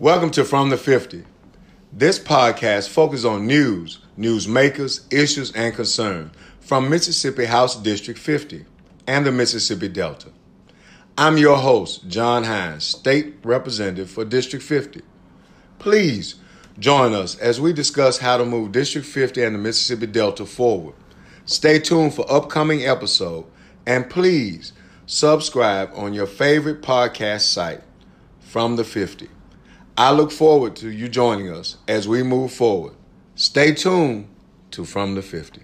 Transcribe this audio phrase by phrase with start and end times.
[0.00, 1.24] Welcome to From the 50.
[1.92, 8.64] This podcast focuses on news, newsmakers, issues, and concerns from Mississippi House District 50
[9.08, 10.28] and the Mississippi Delta.
[11.16, 15.02] I'm your host, John Hines, State Representative for District 50.
[15.80, 16.36] Please
[16.78, 20.94] join us as we discuss how to move District 50 and the Mississippi Delta forward.
[21.44, 23.46] Stay tuned for upcoming episode
[23.84, 24.72] and please
[25.06, 27.82] subscribe on your favorite podcast site,
[28.38, 29.28] From the 50.
[29.98, 32.94] I look forward to you joining us as we move forward.
[33.34, 34.28] Stay tuned
[34.70, 35.62] to From the 50.